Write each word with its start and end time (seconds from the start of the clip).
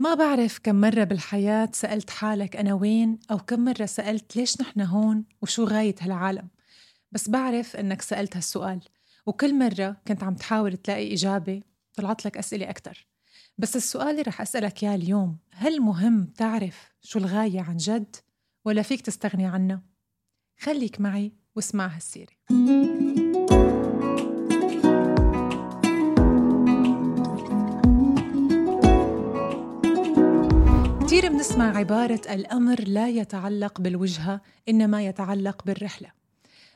ما 0.00 0.14
بعرف 0.14 0.58
كم 0.58 0.80
مرة 0.80 1.04
بالحياة 1.04 1.68
سألت 1.72 2.10
حالك 2.10 2.56
أنا 2.56 2.74
وين 2.74 3.18
أو 3.30 3.38
كم 3.38 3.60
مرة 3.64 3.86
سألت 3.86 4.36
ليش 4.36 4.60
نحن 4.60 4.80
هون 4.80 5.24
وشو 5.42 5.64
غاية 5.64 5.94
هالعالم. 6.00 6.48
بس 7.12 7.28
بعرف 7.28 7.76
أنك 7.76 8.02
سألت 8.02 8.36
هالسؤال 8.36 8.80
وكل 9.26 9.58
مرة 9.58 9.96
كنت 10.08 10.22
عم 10.22 10.34
تحاول 10.34 10.76
تلاقي 10.76 11.14
إجابة 11.14 11.62
طلعت 11.94 12.26
لك 12.26 12.36
أسئلة 12.36 12.70
أكتر. 12.70 13.06
بس 13.58 13.76
السؤال 13.76 14.10
اللي 14.10 14.22
رح 14.22 14.40
أسألك 14.40 14.82
إياه 14.82 14.94
اليوم 14.94 15.38
هل 15.52 15.80
مهم 15.80 16.26
تعرف 16.36 16.94
شو 17.02 17.18
الغاية 17.18 17.60
عن 17.60 17.76
جد 17.76 18.16
ولا 18.64 18.82
فيك 18.82 19.00
تستغني 19.00 19.46
عنها؟ 19.46 19.82
خليك 20.58 21.00
معي 21.00 21.32
واسمع 21.56 21.86
هالسيرة. 21.86 22.32
كثير 31.10 31.28
بنسمع 31.28 31.76
عبارة 31.76 32.20
الأمر 32.30 32.80
لا 32.86 33.08
يتعلق 33.08 33.80
بالوجهة 33.80 34.40
إنما 34.68 35.02
يتعلق 35.02 35.64
بالرحلة. 35.64 36.08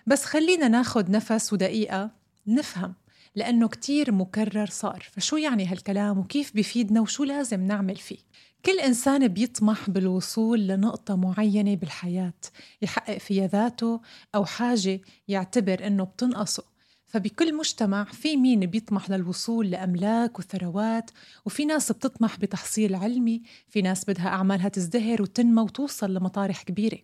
بس 0.06 0.24
خلينا 0.24 0.68
ناخد 0.68 1.10
نفس 1.10 1.52
ودقيقة 1.52 2.10
نفهم 2.46 2.94
لأنه 3.34 3.68
كتير 3.68 4.12
مكرر 4.12 4.66
صار. 4.66 5.08
فشو 5.12 5.36
يعني 5.36 5.66
هالكلام 5.66 6.18
وكيف 6.18 6.54
بيفيدنا 6.54 7.00
وشو 7.00 7.24
لازم 7.24 7.60
نعمل 7.60 7.96
فيه؟ 7.96 8.18
كل 8.64 8.80
إنسان 8.80 9.28
بيطمح 9.28 9.90
بالوصول 9.90 10.66
لنقطة 10.66 11.16
معينة 11.16 11.76
بالحياة 11.76 12.40
يحقق 12.82 13.18
فيها 13.18 13.46
ذاته 13.46 14.00
أو 14.34 14.44
حاجة 14.44 15.00
يعتبر 15.28 15.86
إنه 15.86 16.04
بتنقصه. 16.04 16.73
فبكل 17.14 17.54
مجتمع 17.54 18.04
في 18.04 18.36
مين 18.36 18.60
بيطمح 18.60 19.10
للوصول 19.10 19.70
لأملاك 19.70 20.38
وثروات 20.38 21.10
وفي 21.46 21.64
ناس 21.64 21.92
بتطمح 21.92 22.38
بتحصيل 22.38 22.94
علمي 22.94 23.42
في 23.68 23.82
ناس 23.82 24.04
بدها 24.10 24.28
أعمالها 24.28 24.68
تزدهر 24.68 25.22
وتنمى 25.22 25.62
وتوصل 25.62 26.14
لمطارح 26.14 26.62
كبيرة. 26.62 26.98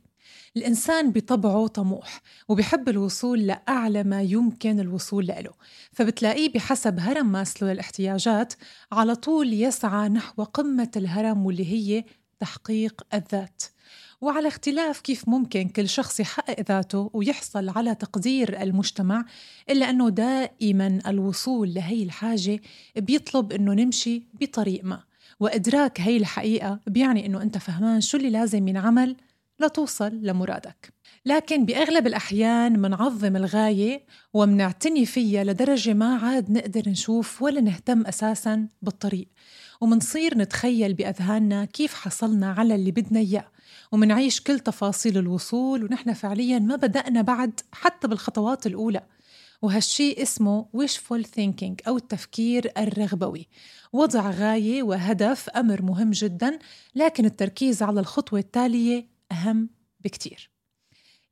الإنسان 0.57 1.13
بطبعه 1.13 1.67
طموح 1.67 2.21
وبحب 2.49 2.89
الوصول 2.89 3.47
لأعلى 3.47 4.05
ما 4.05 4.23
يمكن 4.23 4.81
الوصول 4.81 5.27
له. 5.27 5.53
فبتلاقيه 5.93 6.53
بحسب 6.53 6.99
هرم 7.01 7.33
ماسلو 7.33 7.69
للاحتياجات 7.69 8.55
على 8.93 9.15
طول 9.15 9.53
يسعى 9.53 10.09
نحو 10.09 10.43
قمة 10.43 10.91
الهرم 10.97 11.47
واللي 11.47 11.73
هي 11.73 12.05
تحقيق 12.39 13.03
الذات. 13.15 13.63
وعلى 14.21 14.49
اختلاف 14.49 15.01
كيف 15.01 15.29
ممكن 15.29 15.69
كل 15.69 15.89
شخص 15.89 16.21
يحقق 16.21 16.61
ذاته 16.69 17.11
ويحصل 17.13 17.69
على 17.69 17.95
تقدير 17.95 18.63
المجتمع 18.63 19.25
إلا 19.71 19.91
أنه 19.91 20.09
دائما 20.11 20.99
الوصول 21.07 21.75
لهي 21.75 22.03
الحاجة 22.03 22.61
بيطلب 22.97 23.53
أنه 23.53 23.75
نمشي 23.75 24.23
بطريق 24.41 24.85
ما. 24.85 25.03
وإدراك 25.41 26.01
هي 26.01 26.17
الحقيقة 26.17 26.81
بيعني 26.87 27.27
أنه 27.27 27.43
أنت 27.43 27.59
فهمان 27.59 28.01
شو 28.01 28.17
اللي 28.17 28.31
لازم 28.31 28.69
ينعمل 28.69 29.17
لتوصل 29.61 30.21
لمرادك. 30.23 30.93
لكن 31.27 31.65
بأغلب 31.65 32.07
الأحيان 32.07 32.79
منعظم 32.79 33.37
الغاية 33.37 34.05
ومنعتني 34.35 35.07
فيها 35.07 35.45
لدرجة 35.45 35.95
ما 35.95 36.17
عاد 36.17 36.51
نقدر 36.51 36.89
نشوف 36.89 37.43
ولا 37.43 37.61
نهتم 37.61 38.07
أساساً 38.07 38.69
بالطريق. 38.83 39.29
ومنصير 39.81 40.39
نتخيل 40.39 40.95
بأذهاننا 40.95 41.65
كيف 41.65 41.95
حصلنا 41.95 42.53
على 42.53 42.75
اللي 42.75 42.91
بدنا 42.91 43.21
إياه. 43.21 43.49
ومنعيش 43.93 44.41
كل 44.41 44.61
تفاصيل 44.61 45.19
الوصول 45.19 45.85
ونحن 45.85 46.13
فعليا 46.13 46.59
ما 46.59 46.77
بدأنا 46.77 47.23
بعد 47.23 47.61
حتى 47.73 48.09
بالخطوات 48.09 48.67
الأولى. 48.67 49.03
وهالشي 49.63 50.23
اسمه 50.23 50.67
wishful 50.77 51.25
thinking 51.25 51.75
أو 51.89 51.97
التفكير 51.97 52.73
الرغبوي. 52.79 53.49
وضع 53.93 54.31
غاية 54.31 54.83
وهدف 54.83 55.49
أمر 55.49 55.83
مهم 55.83 56.11
جدا 56.11 56.59
لكن 56.95 57.25
التركيز 57.25 57.83
على 57.83 58.01
الخطوة 58.01 58.39
التالية 58.39 59.07
أهم 59.33 59.69
بكتير. 60.01 60.51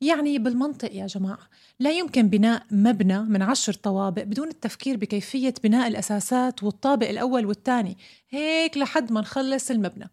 يعني 0.01 0.39
بالمنطق 0.39 0.93
يا 0.93 1.07
جماعة 1.07 1.49
لا 1.81 1.91
يمكن 1.91 2.29
بناء 2.29 2.63
مبنى 2.71 3.21
من 3.21 3.43
عشر 3.43 3.73
طوابق 3.73 4.23
بدون 4.23 4.49
التفكير 4.49 4.97
بكيفية 4.97 5.55
بناء 5.65 5.89
الأساسات 5.89 6.63
والطابق 6.63 7.09
الأول 7.09 7.47
والثاني. 7.47 7.97
هيك 8.31 8.77
لحد 8.77 9.13
ما 9.13 9.21
نخلص 9.21 9.71
المبنى. 9.71 10.11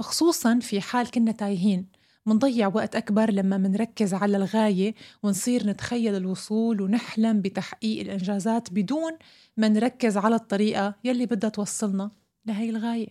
خصوصا 0.00 0.58
في 0.58 0.80
حال 0.80 1.10
كنا 1.10 1.32
تايهين. 1.32 1.86
منضيع 2.26 2.68
وقت 2.74 2.96
أكبر 2.96 3.30
لما 3.30 3.58
منركز 3.58 4.14
على 4.14 4.36
الغاية 4.36 4.94
ونصير 5.22 5.66
نتخيل 5.66 6.14
الوصول 6.14 6.80
ونحلم 6.80 7.40
بتحقيق 7.40 8.00
الإنجازات 8.00 8.72
بدون 8.72 9.12
ما 9.56 9.68
نركز 9.68 10.16
على 10.16 10.34
الطريقة 10.34 10.94
يلي 11.04 11.26
بدها 11.26 11.50
توصلنا 11.50 12.10
لهي 12.46 12.70
الغاية. 12.70 13.08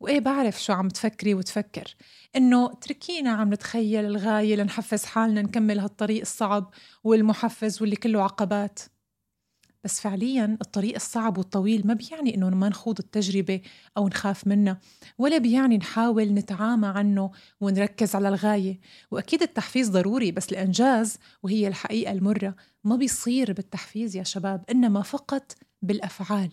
وإيه 0.00 0.20
بعرف 0.20 0.62
شو 0.62 0.72
عم 0.72 0.88
تفكري 0.88 1.34
وتفكر. 1.34 1.94
إنه 2.36 2.68
تركينا 2.74 3.30
عم 3.30 3.54
نتخيل 3.54 4.04
الغاية 4.04 4.56
لنحفز 4.56 5.04
حالنا 5.04 5.42
نكمل 5.42 5.78
هالطريق 5.78 6.20
الصعب 6.20 6.70
والمحفز 7.04 7.82
واللي 7.82 7.96
كله 7.96 8.22
عقبات. 8.22 8.80
بس 9.84 10.00
فعليا 10.00 10.58
الطريق 10.60 10.94
الصعب 10.94 11.38
والطويل 11.38 11.86
ما 11.86 11.94
بيعني 11.94 12.34
إنه 12.34 12.50
ما 12.50 12.68
نخوض 12.68 12.98
التجربة 12.98 13.60
أو 13.96 14.08
نخاف 14.08 14.46
منها 14.46 14.80
ولا 15.18 15.38
بيعني 15.38 15.78
نحاول 15.78 16.34
نتعامى 16.34 16.86
عنه 16.86 17.30
ونركز 17.60 18.14
على 18.14 18.28
الغاية. 18.28 18.80
وأكيد 19.10 19.42
التحفيز 19.42 19.90
ضروري 19.90 20.32
بس 20.32 20.52
الإنجاز 20.52 21.18
وهي 21.42 21.68
الحقيقة 21.68 22.12
المرة. 22.12 22.56
ما 22.84 22.96
بيصير 22.96 23.52
بالتحفيز 23.52 24.16
يا 24.16 24.22
شباب 24.22 24.64
إنما 24.70 25.02
فقط 25.02 25.52
بالأفعال. 25.82 26.50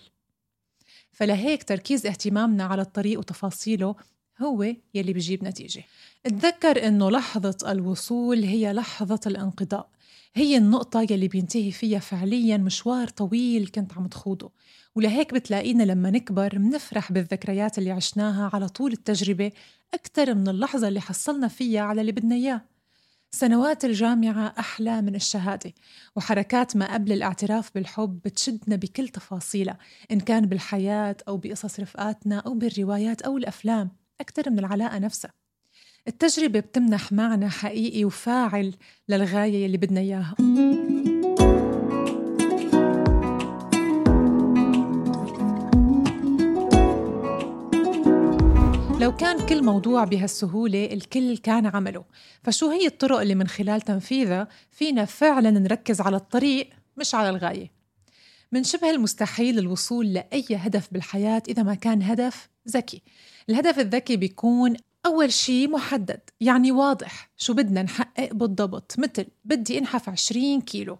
فلهيك 1.11 1.63
تركيز 1.63 2.05
اهتمامنا 2.05 2.63
على 2.63 2.81
الطريق 2.81 3.19
وتفاصيله 3.19 3.95
هو 4.41 4.63
يلي 4.93 5.13
بيجيب 5.13 5.43
نتيجة. 5.43 5.83
تذكر 6.23 6.87
أنه 6.87 7.11
لحظة 7.11 7.71
الوصول 7.71 8.43
هي 8.43 8.73
لحظة 8.73 9.19
الانقضاء. 9.25 9.89
هي 10.35 10.57
النقطة 10.57 11.01
يلي 11.01 11.27
بينتهي 11.27 11.71
فيها 11.71 11.99
فعليا 11.99 12.57
مشوار 12.57 13.07
طويل 13.07 13.67
كنت 13.67 13.93
عم 13.93 14.07
تخوضه. 14.07 14.51
ولهيك 14.95 15.33
بتلاقينا 15.33 15.83
لما 15.83 16.11
نكبر 16.11 16.59
منفرح 16.59 17.11
بالذكريات 17.11 17.77
اللي 17.77 17.91
عشناها 17.91 18.49
على 18.53 18.69
طول 18.69 18.91
التجربة 18.91 19.51
أكثر 19.93 20.35
من 20.35 20.47
اللحظة 20.47 20.87
اللي 20.87 21.01
حصلنا 21.01 21.47
فيها 21.47 21.81
على 21.81 22.01
اللي 22.01 22.11
بدنا 22.11 22.35
إياه. 22.35 22.61
سنوات 23.31 23.85
الجامعة 23.85 24.53
أحلى 24.59 25.01
من 25.01 25.15
الشهادة 25.15 25.73
وحركات 26.15 26.77
ما 26.77 26.93
قبل 26.93 27.11
الاعتراف 27.11 27.71
بالحب 27.75 28.19
بتشدنا 28.25 28.75
بكل 28.75 29.07
تفاصيلها 29.07 29.77
إن 30.11 30.19
كان 30.19 30.45
بالحياة 30.45 31.17
أو 31.27 31.37
بقصص 31.37 31.79
رفقاتنا 31.79 32.39
أو 32.39 32.53
بالروايات 32.53 33.21
أو 33.21 33.37
الأفلام 33.37 33.91
أكثر 34.21 34.49
من 34.49 34.59
العلاقة 34.59 34.99
نفسها. 34.99 35.38
التجربة 36.09 36.59
بتمنح 36.59 37.11
معنى 37.11 37.49
حقيقي 37.49 38.05
وفاعل 38.05 38.73
للغاية 39.09 39.65
اللي 39.65 39.77
بدنا 39.77 39.99
إياها. 39.99 40.35
لو 48.99 49.15
كان 49.15 49.45
كل 49.45 49.63
موضوع 49.63 50.03
بهالسهولة 50.03 50.85
الكل 50.85 51.37
كان 51.37 51.65
عمله 51.65 52.03
فشو 52.43 52.69
هي 52.69 52.87
الطرق 52.87 53.19
اللي 53.19 53.35
من 53.35 53.47
خلال 53.47 53.81
تنفيذها 53.81 54.47
فينا 54.71 55.05
فعلا 55.05 55.51
نركز 55.51 56.01
على 56.01 56.15
الطريق 56.17 56.69
مش 56.97 57.15
على 57.15 57.29
الغاية؟ 57.29 57.71
من 58.51 58.63
شبه 58.63 58.89
المستحيل 58.89 59.59
الوصول 59.59 60.13
لأي 60.13 60.45
هدف 60.51 60.87
بالحياة 60.91 61.43
إذا 61.49 61.63
ما 61.63 61.75
كان 61.75 62.03
هدف 62.03 62.49
ذكي. 62.69 63.01
الهدف 63.49 63.79
الذكي 63.79 64.17
بيكون 64.17 64.75
أول 65.09 65.33
شي 65.33 65.67
محدد. 65.67 66.19
يعني 66.41 66.71
واضح 66.71 67.29
شو 67.37 67.53
بدنا 67.53 67.83
نحقق 67.83 68.33
بالضبط. 68.33 68.95
مثل 68.99 69.25
بدي 69.45 69.77
أنحف 69.77 70.09
20 70.09 70.61
كيلو. 70.61 70.99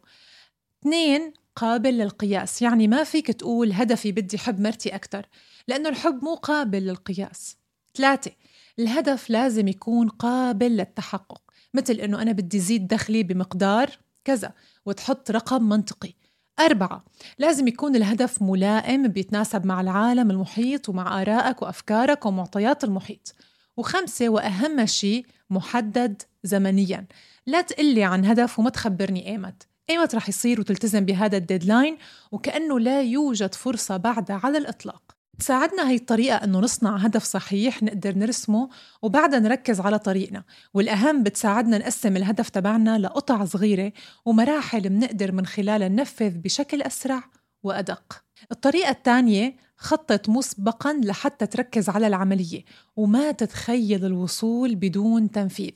اثنين 0.81 1.33
قابل 1.55 1.97
للقياس. 1.97 2.61
يعني 2.61 2.87
ما 2.87 3.03
فيك 3.03 3.31
تقول 3.31 3.71
هدفي 3.73 4.11
بدي 4.11 4.37
حب 4.37 4.59
مرتي 4.59 4.95
أكتر 4.95 5.25
لأنه 5.67 5.89
الحب 5.89 6.23
مو 6.23 6.35
قابل 6.35 6.79
للقياس. 6.79 7.57
ثلاثة 7.95 8.31
الهدف 8.79 9.29
لازم 9.29 9.67
يكون 9.67 10.09
قابل 10.09 10.77
للتحقق. 10.77 11.41
مثل 11.73 11.93
إنه 11.93 12.21
أنا 12.21 12.31
بدي 12.31 12.59
زيد 12.59 12.87
دخلي 12.87 13.23
بمقدار 13.23 13.99
كذا 14.25 14.53
وتحط 14.85 15.31
رقم 15.31 15.63
منطقي. 15.63 16.13
أربعة 16.59 17.05
لازم 17.37 17.67
يكون 17.67 17.95
الهدف 17.95 18.41
ملائم 18.41 19.07
بيتناسب 19.07 19.65
مع 19.65 19.81
العالم 19.81 20.31
المحيط 20.31 20.89
ومع 20.89 21.21
آرائك 21.21 21.61
وأفكارك 21.61 22.25
ومعطيات 22.25 22.83
المحيط. 22.83 23.35
وخمسة 23.79 24.29
وأهم 24.29 24.85
شيء 24.85 25.25
محدد 25.49 26.21
زمنيا. 26.43 27.05
لا 27.45 27.61
تقلي 27.61 28.03
عن 28.03 28.25
هدف 28.25 28.59
وما 28.59 28.69
تخبرني 28.69 29.27
ايمت 29.27 29.67
ايمت 29.89 30.15
رح 30.15 30.29
يصير 30.29 30.59
وتلتزم 30.59 31.05
بهذا 31.05 31.37
ال 31.37 31.44
deadline 31.44 31.97
وكأنه 32.31 32.79
لا 32.79 33.01
يوجد 33.01 33.55
فرصة 33.55 33.97
بعدها 33.97 34.41
على 34.43 34.57
الإطلاق. 34.57 35.01
تساعدنا 35.39 35.89
هي 35.89 35.95
الطريقة 35.95 36.35
أنه 36.35 36.59
نصنع 36.59 36.95
هدف 36.95 37.23
صحيح 37.23 37.83
نقدر 37.83 38.17
نرسمه 38.17 38.69
وبعدها 39.01 39.39
نركز 39.39 39.79
على 39.79 39.99
طريقنا. 39.99 40.43
والأهم 40.73 41.23
بتساعدنا 41.23 41.77
نقسم 41.77 42.17
الهدف 42.17 42.49
تبعنا 42.49 42.97
لقطع 42.97 43.45
صغيرة 43.45 43.93
ومراحل 44.25 44.89
منقدر 44.89 45.31
من 45.31 45.45
خلالها 45.45 45.87
ننفذ 45.87 46.37
بشكل 46.37 46.81
أسرع 46.81 47.23
وأدق. 47.63 48.23
الطريقة 48.51 48.89
الثانية 48.89 49.55
خطط 49.81 50.29
مسبقا 50.29 50.93
لحتى 51.03 51.45
تركز 51.45 51.89
على 51.89 52.07
العملية 52.07 52.63
وما 52.95 53.31
تتخيل 53.31 54.05
الوصول 54.05 54.75
بدون 54.75 55.31
تنفيذ. 55.31 55.71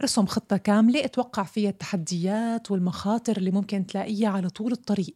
ارسم 0.00 0.26
خطة 0.26 0.56
كاملة 0.56 1.04
أتوقع 1.04 1.42
فيها 1.42 1.70
التحديات 1.70 2.70
والمخاطر 2.70 3.36
اللي 3.36 3.50
ممكن 3.50 3.86
تلاقيها 3.86 4.28
على 4.28 4.48
طول 4.48 4.72
الطريق. 4.72 5.14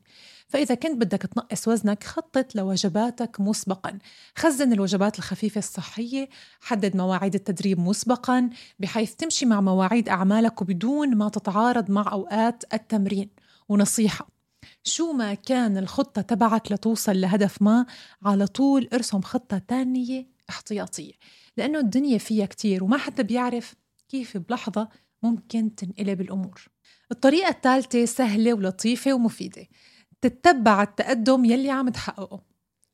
فإذا 0.48 0.74
كنت 0.74 0.96
بدك 0.96 1.22
تنقص 1.22 1.68
وزنك 1.68 2.04
خطط 2.04 2.54
لوجباتك 2.54 3.40
مسبقا. 3.40 3.98
خزن 4.36 4.72
الوجبات 4.72 5.18
الخفيفة 5.18 5.58
الصحية 5.58 6.28
حدد 6.60 6.96
مواعيد 6.96 7.34
التدريب 7.34 7.80
مسبقا 7.80 8.50
بحيث 8.78 9.14
تمشي 9.14 9.46
مع 9.46 9.60
مواعيد 9.60 10.08
أعمالك 10.08 10.62
وبدون 10.62 11.16
ما 11.16 11.28
تتعارض 11.28 11.90
مع 11.90 12.12
أوقات 12.12 12.64
التمرين. 12.74 13.30
ونصيحة 13.68 14.39
شو 14.84 15.12
ما 15.12 15.34
كان 15.34 15.76
الخطة 15.78 16.22
تبعك 16.22 16.72
لتوصل 16.72 17.20
لهدف 17.20 17.62
ما 17.62 17.86
على 18.22 18.46
طول 18.46 18.88
ارسم 18.92 19.20
خطة 19.20 19.58
تانية 19.58 20.26
احتياطية. 20.50 21.12
لأنه 21.56 21.78
الدنيا 21.78 22.18
فيها 22.18 22.46
كتير 22.46 22.84
وما 22.84 22.98
حدا 22.98 23.22
بيعرف 23.22 23.74
كيف 24.08 24.36
بلحظة 24.36 24.88
ممكن 25.22 25.74
تنقلب 25.74 26.20
الأمور. 26.20 26.68
الطريقة 27.12 27.48
الثالثة 27.48 28.04
سهلة 28.04 28.54
ولطيفة 28.54 29.14
ومفيدة. 29.14 29.66
تتبع 30.20 30.82
التقدم 30.82 31.44
يلي 31.44 31.70
عم 31.70 31.88
تحققه. 31.88 32.42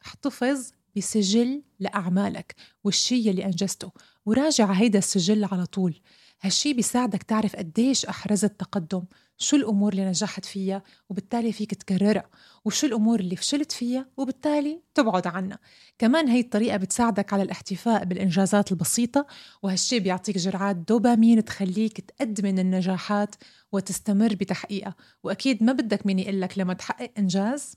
احتفظ 0.06 0.70
بسجل 0.96 1.62
لأعمالك 1.80 2.54
والشي 2.84 3.28
يلي 3.28 3.44
أنجزته 3.44 3.92
وراجع 4.26 4.72
هيدا 4.72 4.98
السجل 4.98 5.44
على 5.44 5.66
طول. 5.66 6.00
هالشي 6.40 6.72
بيساعدك 6.72 7.22
تعرف 7.22 7.56
قديش 7.56 8.06
أحرزت 8.06 8.60
تقدم. 8.60 9.02
شو 9.38 9.56
الأمور 9.56 9.92
اللي 9.92 10.04
نجحت 10.04 10.44
فيها 10.44 10.82
وبالتالي 11.10 11.52
فيك 11.52 11.74
تكررها 11.74 12.30
وشو 12.64 12.86
الأمور 12.86 13.20
اللي 13.20 13.36
فشلت 13.36 13.72
فيها 13.72 14.06
وبالتالي 14.16 14.82
تبعد 14.94 15.26
عنها. 15.26 15.58
كمان 15.98 16.28
هي 16.28 16.40
الطريقة 16.40 16.76
بتساعدك 16.76 17.32
على 17.32 17.42
الاحتفاء 17.42 18.04
بالإنجازات 18.04 18.72
البسيطة 18.72 19.26
وهالشي 19.62 20.00
بيعطيك 20.00 20.38
جرعات 20.38 20.76
دوبامين 20.76 21.44
تخليك 21.44 22.00
تأدمن 22.00 22.58
النجاحات 22.58 23.34
وتستمر 23.72 24.34
بتحقيقها. 24.34 24.94
وأكيد 25.24 25.62
ما 25.62 25.72
بدك 25.72 26.06
مين 26.06 26.18
يقلك 26.18 26.58
لما 26.58 26.74
تحقق 26.74 27.10
إنجاز 27.18 27.76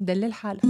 دلل 0.00 0.32
حالك. 0.32 0.60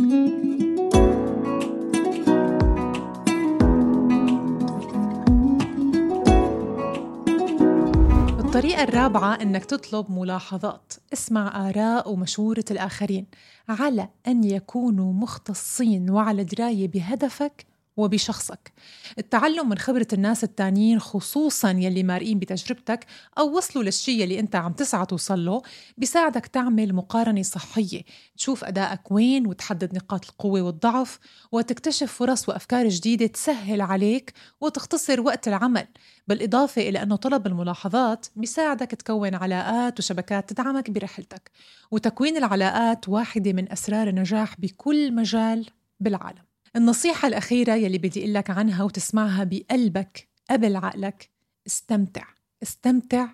الطريقة 8.50 8.82
الرابعة 8.82 9.34
إنك 9.34 9.64
تطلب 9.64 10.10
ملاحظات، 10.10 10.92
اسمع 11.12 11.68
آراء 11.68 12.12
ومشورة 12.12 12.64
الآخرين 12.70 13.26
على 13.68 14.08
أن 14.26 14.44
يكونوا 14.44 15.12
مختصين 15.12 16.10
وعلى 16.10 16.44
دراية 16.44 16.88
بهدفك 16.88 17.66
وبشخصك. 18.00 18.72
التعلم 19.18 19.68
من 19.68 19.78
خبرة 19.78 20.06
الناس 20.12 20.44
التانيين 20.44 21.00
خصوصا 21.00 21.70
يلي 21.70 22.02
مارقين 22.02 22.38
بتجربتك 22.38 23.06
أو 23.38 23.56
وصلوا 23.56 23.84
للشي 23.84 24.22
يلي 24.22 24.40
أنت 24.40 24.56
عم 24.56 24.72
تسعى 24.72 25.06
توصل 25.06 25.44
له 25.44 25.62
بيساعدك 25.98 26.46
تعمل 26.46 26.94
مقارنة 26.94 27.42
صحية. 27.42 28.02
تشوف 28.36 28.64
أدائك 28.64 29.12
وين 29.12 29.46
وتحدد 29.46 29.94
نقاط 29.94 30.24
القوة 30.28 30.62
والضعف 30.62 31.18
وتكتشف 31.52 32.12
فرص 32.12 32.48
وأفكار 32.48 32.88
جديدة 32.88 33.26
تسهل 33.26 33.80
عليك 33.80 34.32
وتختصر 34.60 35.20
وقت 35.20 35.48
العمل. 35.48 35.86
بالإضافة 36.28 36.82
إلى 36.82 37.02
أنه 37.02 37.16
طلب 37.16 37.46
الملاحظات 37.46 38.26
بيساعدك 38.36 38.90
تكون 38.90 39.34
علاقات 39.34 39.98
وشبكات 39.98 40.48
تدعمك 40.50 40.90
برحلتك. 40.90 41.50
وتكوين 41.90 42.36
العلاقات 42.36 43.08
واحدة 43.08 43.52
من 43.52 43.72
أسرار 43.72 44.08
النجاح 44.08 44.60
بكل 44.60 45.14
مجال 45.14 45.66
بالعالم. 46.00 46.49
النصيحة 46.76 47.28
الأخيرة 47.28 47.74
يلي 47.74 47.98
بدي 47.98 48.20
أقول 48.20 48.34
لك 48.34 48.50
عنها 48.50 48.84
وتسمعها 48.84 49.44
بقلبك 49.44 50.28
قبل 50.50 50.76
عقلك 50.76 51.30
استمتع 51.66 52.24
استمتع 52.62 53.28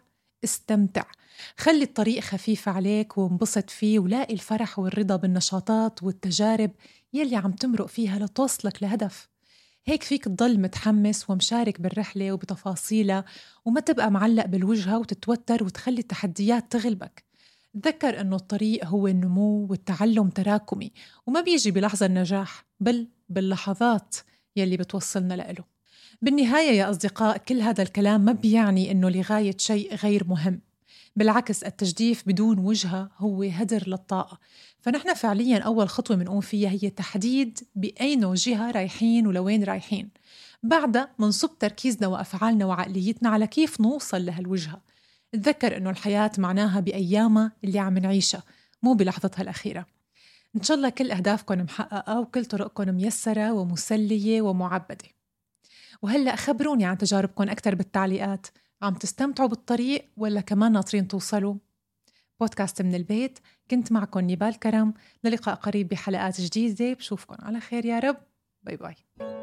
استمتع. 0.44 1.04
خلي 1.56 1.82
الطريق 1.82 2.20
خفيف 2.20 2.68
عليك 2.68 3.18
وانبسط 3.18 3.70
فيه 3.70 3.98
ولاقي 3.98 4.34
الفرح 4.34 4.78
والرضا 4.78 5.16
بالنشاطات 5.16 6.02
والتجارب 6.02 6.70
يلي 7.12 7.36
عم 7.36 7.52
تمرق 7.52 7.86
فيها 7.86 8.18
لتوصلك 8.18 8.82
لهدف. 8.82 9.28
هيك 9.84 10.02
فيك 10.02 10.24
تضل 10.24 10.60
متحمس 10.60 11.30
ومشارك 11.30 11.80
بالرحلة 11.80 12.32
وبتفاصيلها 12.32 13.24
وما 13.64 13.80
تبقى 13.80 14.10
معلق 14.10 14.46
بالوجهة 14.46 14.98
وتتوتر 14.98 15.64
وتخلي 15.64 16.00
التحديات 16.00 16.72
تغلبك. 16.72 17.25
تذكر 17.82 18.20
أنه 18.20 18.36
الطريق 18.36 18.84
هو 18.84 19.06
النمو 19.06 19.66
والتعلم 19.70 20.28
تراكمي 20.28 20.92
وما 21.26 21.40
بيجي 21.40 21.70
بلحظة 21.70 22.06
النجاح 22.06 22.64
بل 22.80 23.08
باللحظات 23.28 24.16
يلي 24.56 24.76
بتوصلنا 24.76 25.34
لإله. 25.34 25.64
بالنهاية 26.22 26.78
يا 26.78 26.90
أصدقاء 26.90 27.36
كل 27.36 27.60
هذا 27.60 27.82
الكلام 27.82 28.20
ما 28.20 28.32
بيعني 28.32 28.90
أنه 28.90 29.08
لغاية 29.10 29.56
شيء 29.58 29.94
غير 29.94 30.26
مهم. 30.28 30.60
بالعكس 31.16 31.64
التجديف 31.64 32.22
بدون 32.26 32.58
وجهة 32.58 33.10
هو 33.18 33.42
هدر 33.42 33.84
للطاقة. 33.86 34.38
فنحن 34.80 35.14
فعليا 35.14 35.58
أول 35.58 35.88
خطوة 35.88 36.16
بنقوم 36.16 36.40
فيها 36.40 36.70
هي 36.70 36.90
تحديد 36.90 37.58
بأي 37.74 38.16
جهة 38.16 38.70
رايحين 38.70 39.26
ولوين 39.26 39.64
رايحين. 39.64 40.08
بعدها 40.62 41.08
منصب 41.18 41.58
تركيزنا 41.58 42.06
وأفعالنا 42.06 42.64
وعقليتنا 42.64 43.28
على 43.28 43.46
كيف 43.46 43.80
نوصل 43.80 44.26
لهالوجهة. 44.26 44.80
تذكر 45.36 45.76
إنه 45.76 45.90
الحياة 45.90 46.30
معناها 46.38 46.80
بأيامها 46.80 47.52
اللي 47.64 47.78
عم 47.78 47.98
نعيشها 47.98 48.42
مو 48.82 48.94
بلحظتها 48.94 49.42
الأخيرة. 49.42 49.86
إن 50.56 50.62
شاء 50.62 50.76
الله 50.76 50.88
كل 50.88 51.10
أهدافكم 51.10 51.58
محققة 51.58 52.20
وكل 52.20 52.44
طرقكم 52.44 52.94
ميسرة 52.94 53.52
ومسلية 53.52 54.42
ومعبدة. 54.42 55.08
وهلأ 56.02 56.36
خبروني 56.36 56.84
عن 56.84 56.98
تجاربكم 56.98 57.48
أكثر 57.48 57.74
بالتعليقات. 57.74 58.46
عم 58.82 58.94
تستمتعوا 58.94 59.48
بالطريق 59.48 60.08
ولا 60.16 60.40
كمان 60.40 60.72
ناطرين 60.72 61.08
توصلوا؟ 61.08 61.54
بودكاست 62.40 62.82
من 62.82 62.94
البيت 62.94 63.38
كنت 63.70 63.92
معكم 63.92 64.20
نيبال 64.20 64.58
كرم. 64.58 64.94
للقاء 65.24 65.54
قريب 65.54 65.88
بحلقات 65.88 66.40
جديدة 66.40 66.92
بشوفكم 66.92 67.36
على 67.38 67.60
خير 67.60 67.84
يا 67.84 67.98
رب. 67.98 68.16
bye 68.62 68.76
bye. 68.76 69.35